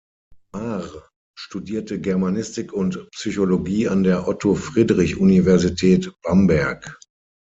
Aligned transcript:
Maar 0.53 1.11
studierte 1.39 1.99
Germanistik 2.01 2.73
und 2.73 3.07
Psychologie 3.11 3.87
an 3.87 4.01
der 4.01 4.27
Otto-Friedrich-Universität 4.27 6.11
Bamberg. 6.23 6.99